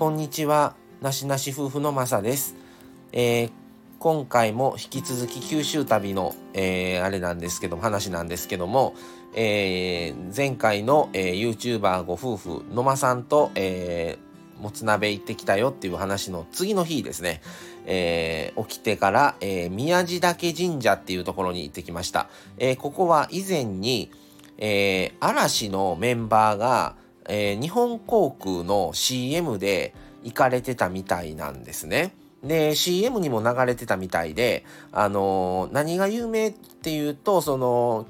[0.00, 2.56] こんにちは、なしなし夫婦のまさです。
[3.12, 3.50] えー、
[3.98, 8.94] 今回も引き続き九州旅の、えー、あれなんですけども、話なんですけども、
[9.34, 17.42] えー、前回の、えー、YouTuber ご夫婦、野間さんと、えー、もつ鍋行ってきたよっていう話の次の日ですね、
[17.84, 22.30] えー、起きてから、えー、宮地岳神社っていうところに行ってきました。
[22.56, 24.10] えー、ここは以前に、
[24.56, 26.96] えー、嵐のメンバーが、
[27.28, 32.14] えー、日本航空の CM で行かれてたみたいなんですね。
[32.42, 38.06] で、CM にも流れてたみたいで、あのー、何が有名っていうと、その、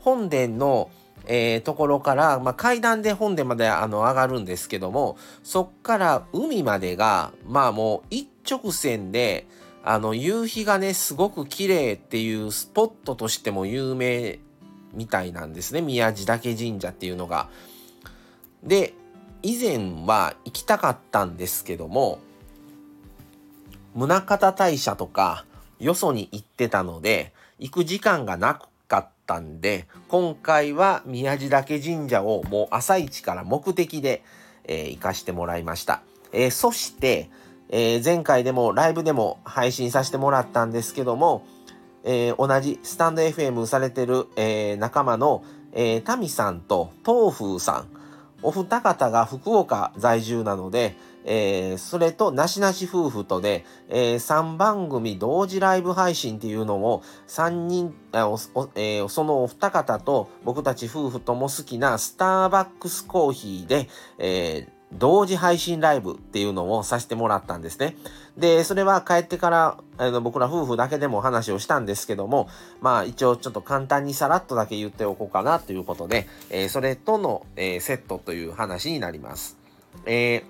[0.00, 0.90] 本殿の、
[1.26, 9.46] えー、ところから、まあ、階段で本殿まであの上がるんですけども、そっから海までが、まあもう一直線で、
[9.84, 14.40] あの、夕日がね、すごく綺麗っていうスポットとしても有名
[14.92, 15.82] みたいなんですね。
[15.82, 17.48] 宮地岳神社っていうのが。
[18.62, 18.94] で、
[19.42, 22.20] 以前は行きたかったんですけども、
[23.94, 25.44] 宗像大社とか
[25.78, 34.22] よそに行ってたので、行く時間がなかったんで、今回は宮地岳神社をもう朝一から目的で、
[34.64, 36.02] えー、行かしてもらいました。
[36.32, 37.30] えー、そして、
[37.68, 41.44] えー、前回でもライブでも配信させてもらったんですけども、
[42.04, 48.01] え、同じスタンド FM されてる、え、仲間の、えー、タミさんと東風さん、
[48.42, 67.96] お二方が福岡在住なので、えー、それとなしなし夫婦とで、えー、3番組同時ライブ配信っていうのを3人、えー、そのお二方と僕たち夫婦とも好きなスターバックスコーヒーで、えー同時配信ライブっていうのをさせてもらったんですね。
[68.36, 72.48] で、それは帰ってから、あの、僕ら夫婦だけでも話をしたんですけども、
[72.80, 79.58] まあ一応ちょっと簡単にさらっとだけ言っておこうかなということで、えー、それとの、えー、セットという話になります。
[80.06, 80.44] え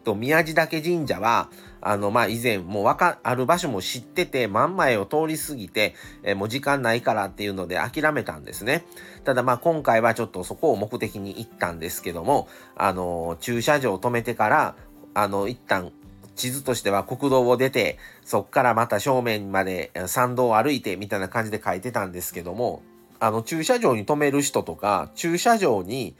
[0.00, 1.48] ーと、宮地岳神社は、
[1.82, 8.84] あの、まあ、以前、もうわか、ある場所も知ってて、真ん前を通り過ぎて、えー、もう時間ないからっていうので諦めたんですね。
[9.24, 14.76] ただ、まあ、今回はちょっとそこを目的に行ったんですけども、あの、駐車場を止めてから、
[15.14, 15.92] あの、一旦、
[16.34, 22.82] 地図としては国道を出て、そっからまた正面まで山道を歩いてみたいな感じで書いてたんですけども、
[23.20, 26.16] あの、駐車場に止める人とか、駐車場に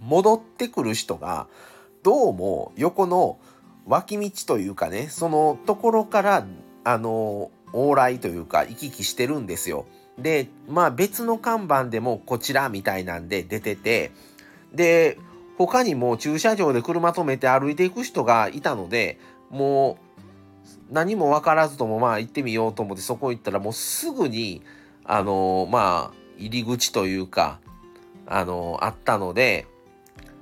[0.00, 1.48] 戻ってくる人が、
[2.02, 3.38] どうも横の
[3.88, 6.46] 脇道というかねそのところから
[6.84, 9.86] あの往来というか行き来してるんですよ。
[10.18, 14.10] でまあ別の看板でもこちらみたいなんで出てて
[14.72, 15.18] で
[15.56, 19.18] 他にも駐車場で車止めて歩いていく人がいたので
[19.50, 19.98] も
[20.90, 24.62] う何も分からずともまあ行ってみようと思ってそこ行ったらもうすぐに
[25.04, 27.60] あのまあ入り口というか
[28.26, 29.66] あのあったので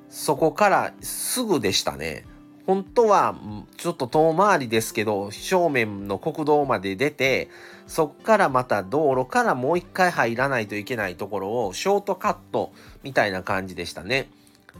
[0.08, 2.24] そこからすぐでしたね。
[2.66, 3.36] 本当は
[3.76, 7.48] ちょっと遠回りですけど正面の国道まで出て
[7.86, 12.72] そっからまた道路からもう一回入らないといけないところをショートカット
[13.04, 14.28] みたいな感じでしたね。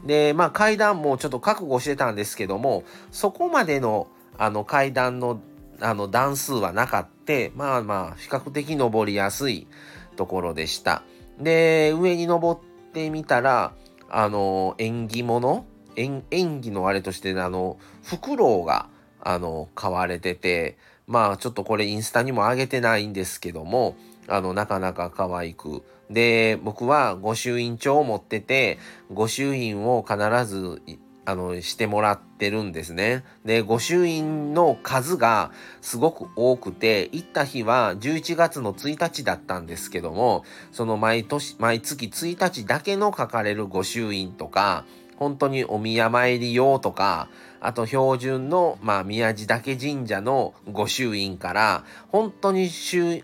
[0.05, 5.39] でまあ階段もちょっと覚悟してたんですけどもそこまでのあの階段の
[5.79, 9.67] あの段数はなかってまあまあ比較的登りやすい
[10.15, 11.03] ところでした。
[11.39, 13.73] で上に登ってみたら
[14.09, 15.65] あの縁起物
[15.97, 18.87] 演技のあれとしてあのフクロウが
[19.19, 20.77] あの買われてて
[21.07, 23.95] まあちょっとこれインスタにも上げてないんですけども
[24.27, 28.77] あのなかなか可愛くで僕は御朱印帳を持ってて
[29.11, 30.81] 御朱印を必ず
[31.25, 33.25] あのしてもらってるんですね。
[33.43, 44.85] で御朱印の数がすごく多くて行った日は11月の1日だったんですけどもその毎年毎月1日だけの書かれる御朱印とか
[45.17, 47.29] 本当にお宮参り用とか
[47.59, 52.69] あと標準の、まあ、宮地岳神社の御朱印から本当に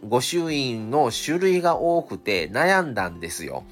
[0.07, 3.63] 御朱印の種類が多くて悩んだんですよ。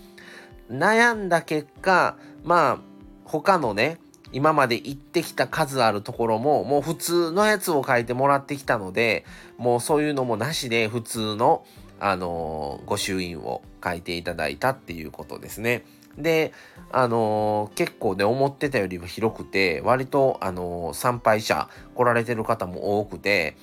[0.70, 2.80] 悩んだ結果まあ
[3.26, 4.00] 他のね
[4.32, 9.26] 今まで行ってきた数あるところももう普通のやつを書いてもらってきたので
[9.58, 11.66] もうそういうのもなしで普通の
[12.04, 15.86] あのー、御朱印を書いていただいたっていうことですね。
[16.18, 16.54] で、
[16.92, 23.56] あのー、結構ね、思ってたよりは広くて、割と、あのー、参拝者来られてる方も多くて、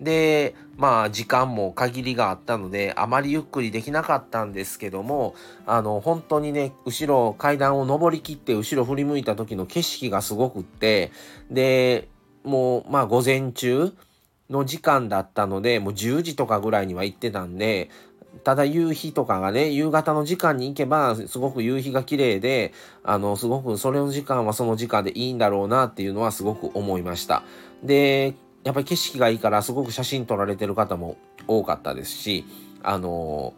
[0.00, 5.34] で、まあ時間も限りがあったので、あまりゆっくりできなかったんですけども、
[5.66, 11.12] あの、本当にね、後ろ階段を上りきって後ろ振り向いた時の景色がすごくって、
[11.50, 12.08] で、
[12.44, 13.92] もう、まあ午前中
[14.50, 17.90] の時間だったので、もう10時とかぐらいには行ってたんで、
[18.44, 22.72] ただ夕日とかがね、夕方の時間に行けば、すごく夕日が綺麗で、
[23.02, 27.42] あの、すごくそれの時間はその時間でいいんだろうなっていうのはすごく思いました。
[27.82, 28.34] で、
[28.64, 31.16] やっぱり景色がいいからすごく写真撮られてる方も
[31.46, 32.44] 多かったですし、
[32.82, 33.54] あの、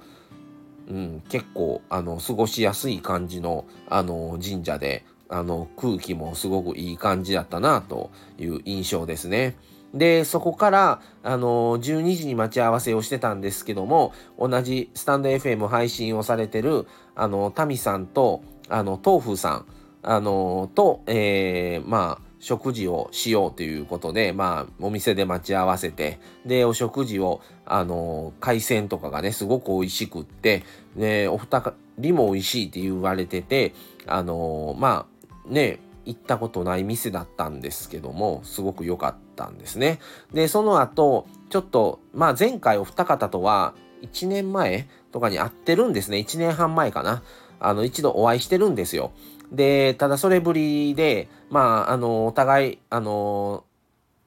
[0.88, 9.56] うん、結構、あの、過ごしやすい感じの、あの、神社で、あの、空気もすごくいい感じだったなという印象ですね。
[9.94, 19.66] で、そこから、あの、12時に待ち合わせをしてたんですけども、同じスタンド FM 配信をされてる、あの、タミさんと、あの、豆腐さん、
[20.02, 30.62] あの、と、えー、まあ、食事をしようということで、まあ、お店で待ち合わせて、で、お食事を、あの、海鮮とかがね、すごく美味しくって、
[30.96, 33.74] で、お二人も美味しいって言われてて、
[34.06, 35.06] あの、ま
[35.48, 40.00] あ、ね、行ったことない店だったんですけども、すごく良かったんですね。
[40.32, 46.16] で、その後、ちょっと、まあ前回お二方とは1年前とかに会ってるんですね。
[46.16, 47.22] 1年半前かな。
[47.60, 49.12] あの、一度お会いしてるんですよ。
[49.52, 53.64] で、ただそれぶりで、まあ、あの、お互い、あの、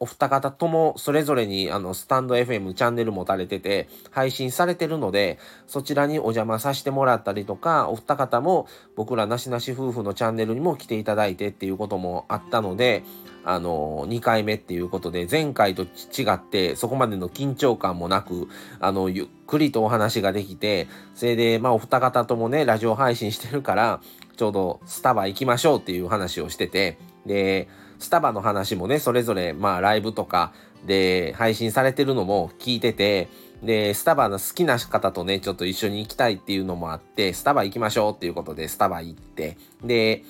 [0.01, 5.37] お二方ともそれぞれにあのスタンド FM チャンネル持たれてて配信されてるので
[5.67, 13.03] そちらにお邪魔させてもらったりとかお二方も僕らなしなし夫婦のチャンネルにも来ていただいてっていうこともあったので
[13.43, 15.87] あの2回目っていうことで前回と違
[16.33, 18.47] ってそこまでの緊張感もなく
[18.79, 24.01] あのゆっくりとお話ができてそれでまあお二方ともねラジオ配信してるから
[24.35, 26.97] ちょうどスタバ行きましょうっていう話をしてて
[27.27, 27.67] で
[28.01, 30.53] スタバの話もね、それぞれ、まあ、ライブとか
[30.85, 33.29] で配信されてるのも聞いてて、
[33.63, 40.23] で、スタバの好きな方とね、ちょっと一緒に行きたいっていうのもあって、スタバ行きましょうっていうことで、スタバ行って、で、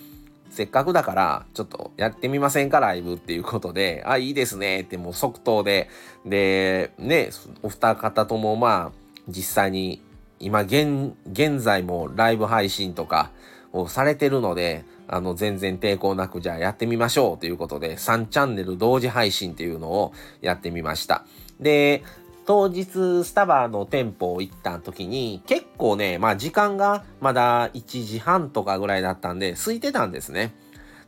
[0.50, 5.88] せっかくだから、ちょっとやってみませんか、ライブっていうことで、あ、いいですねってもう即答で、
[6.25, 7.29] で、ね、
[7.63, 10.01] お二方ともまあ、実際に、
[10.39, 13.31] 今現、現在もライブ配信とか
[13.71, 21.25] をされてるので、あの、全然抵抗なく、じゃあやってみましょうということで、3チャンネル同時配信っていうのをやってみました。
[21.59, 22.03] で、
[22.45, 30.53] 当日スタバの店舗を行った時に結構ね、まあ時間がまだ1時半とかぐらいだったんで空いてたんですね。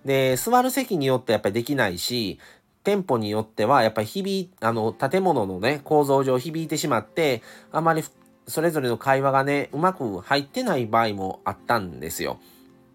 [0.06, 2.40] で、座る席によってやっぱりできないし、
[2.84, 7.42] 店舗によってはやっぱり響あの、建物のね、構造上響いてしまって、
[7.72, 8.04] あまり
[8.48, 12.40] それぞれの会話がね、うまく入ってない場合もあったんですよ。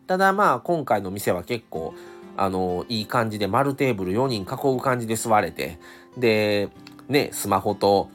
[0.09, 1.95] ただまあ今回の店は結構
[2.37, 5.79] あのいい感じで丸テーブル4人囲う感じで座れて
[6.17, 6.71] で
[7.09, 8.11] ねスマホと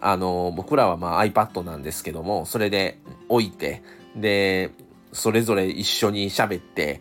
[0.00, 2.98] あの僕らはまあ iPad なんですけどもそれで
[3.28, 3.82] 置いて
[4.16, 4.70] で
[5.12, 7.00] それぞれ一緒に喋って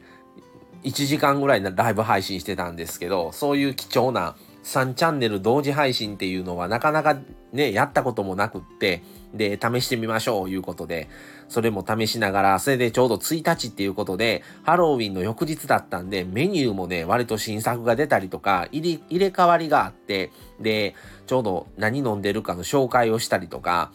[0.84, 7.18] 1時間ぐらいライブ配信してたんですけどそういう貴重な3チャンネル同時配信っていうのはなかなか
[7.54, 9.04] ねやったこともなくって
[9.34, 11.10] で試してみましょういうことで。
[11.50, 20.96] それも試しながら、それでちょうど1日っていうことで、ハロウィンの翌日だったんで、メニューもね、割と新作が出たりとか、入れ替わりがあって、で、
[21.26, 23.92] ちょうど何飲んでるかの紹介をしたりとか、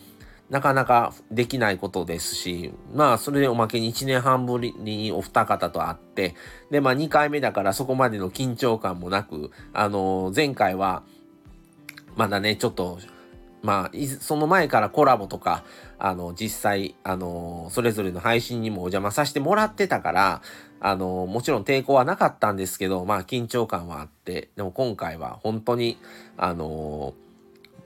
[0.49, 6.35] なかなかできないことですし、まあ、それでおまけに1年半ぶりにお二方と会って、
[6.71, 11.03] で、まあ、2回目だからそこまでの緊張感もなく、あの、前回は、
[12.17, 12.99] まだね、ちょっと
[13.63, 15.65] まあ、その前からコラボとか、
[15.99, 20.43] あの、実際、あの、それぞれの配信にもお邪魔させてもらってたから、
[20.81, 25.99] あの、もちろん抵抗はなかったんですけど、まあ、緊張感はあって、でも今回は本当に、
[26.37, 27.15] あの、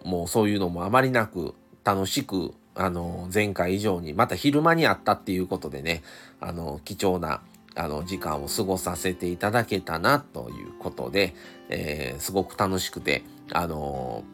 [0.03, 1.55] もうそういうのもあまりなく、
[1.85, 6.03] 楽しく、あの、前回以上に、また昼間にあったっていうことでね、
[6.41, 7.43] あの、貴重な、
[7.75, 11.35] あの、時間を過ごさせていただけたな、ということで、
[11.69, 14.25] えー、すごく楽しくて、あの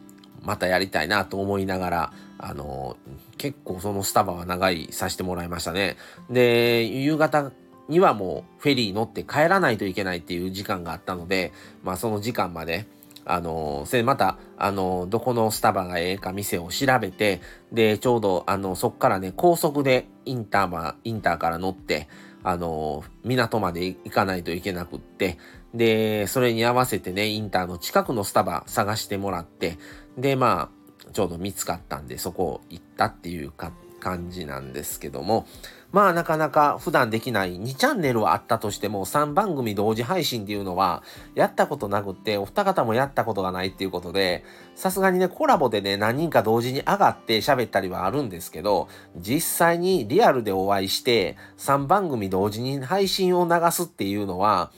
[0.43, 2.97] またやりたいなと思いながら、あの、
[3.37, 5.97] 結構そのスタバは長いさせてもらいましたね。
[6.29, 7.51] で、夕方
[7.89, 11.51] にはもうフェリー乗って帰らないといけないっていう時間があったので、
[11.83, 12.85] まあその時間まで、
[13.25, 22.09] あの、それまた、あの、どこのスタバがええか店を調べて、で、ちょうど、あの、そっからね、高速でインターま、インターから乗って、
[22.43, 25.37] あの、港まで行かないといけなくって、
[25.73, 29.77] で、それに合わせてね、インターの近くのスタバ探してもらって、
[30.17, 35.47] で、まあ、ちょうど見つかったんで、そこ行ったっていうか感じなんですけども、
[35.93, 41.03] まあなかなか普段できない2チャンネルはあったとしても3番組同時配信っていうのは
[41.35, 54.71] やったことなくってお二方もやったことがないっていうことでさすがにねコラボでね何人か同時に上がって喋ったりはあるんですけど実際にリアルでお会いして3番組同時に配信を流すっていうのは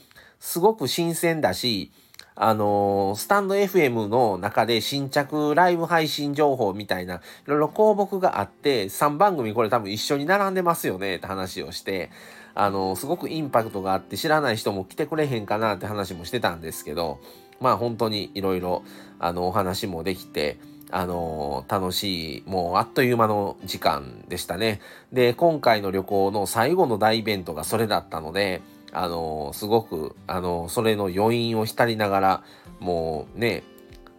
[0.46, 1.92] すごく新鮮だし
[2.38, 12.12] あのー、スタンド FM の中で新着ライブ配信情報みたいな、いろいろ項目があって、3番組これ多分一緒に並んでますよねって話をして、
[12.54, 17.22] あのー、すごくインパクトがあって知らない人も来てくれへんかなって話もしてたんですけど、
[17.62, 18.84] まあ本当にいろいろ、
[19.18, 20.58] あの、お話もできて、
[20.92, 24.82] あの楽しい、もうあっという間の時間でしたね。
[25.14, 28.62] で、今回の旅行の最後の大イベントがそれだったので、
[28.98, 32.44] あのすごく、あのそれの余韻を浸りながら、
[32.80, 33.64] もうね、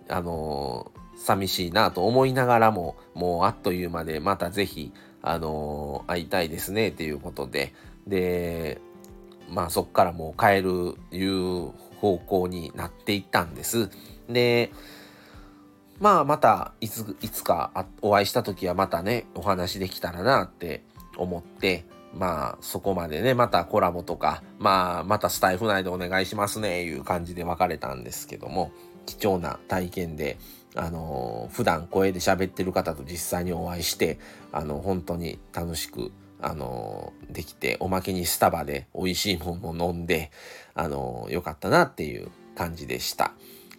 [0.09, 4.93] あの寂しいなと思いながらも、もうあっという間で、またぜひ、
[5.23, 7.73] あの会いたいですね、ということで、
[8.07, 8.79] で、
[9.51, 13.89] まあそっからもう帰るいう方向になっていったんです。
[14.29, 14.71] で、
[16.01, 20.83] まあまたいついつかお会いした時はまたねお話できたらなって
[21.17, 28.73] 思ってまあそこまでねまたコラボとかまあまたスタイフ内でお願いしますねいう感じで別れたんですけども
[29.05, 30.39] 貴重な体験で
[30.75, 34.19] あのー、普段声で喋ってる方と実際にお会いして
[34.53, 40.31] あの本当に楽しくあの、できておまけにスタバで美味しいものも飲んで
[40.75, 43.33] あのー、よかったなっていう感じでした。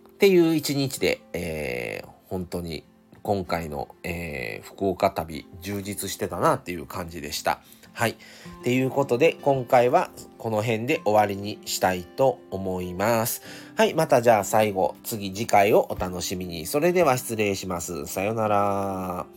[0.09, 2.83] っていう一日で、えー、本当に
[3.21, 7.61] 今回の、えー、福岡旅充実してたなっていう感じでした。
[7.97, 8.11] はい。
[8.11, 8.15] っ
[8.63, 13.41] ていうことで、今回はこの辺で終わりにしたいと思います。
[13.75, 13.95] はい。
[13.95, 16.67] またじゃあ最後、次次回をお楽しみに。
[16.67, 18.05] それでは失礼します。
[18.05, 19.36] さよなら。